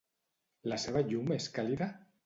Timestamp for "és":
1.39-1.49